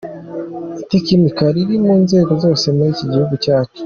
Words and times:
Itekinika 0.83 1.43
riri 1.55 1.75
mu 1.85 1.93
nzego 2.03 2.31
zose 2.43 2.65
muri 2.75 2.91
kiguhugu 2.97 3.35
cyacu. 3.43 3.77